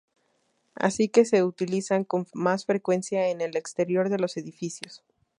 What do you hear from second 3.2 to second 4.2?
en el exterior de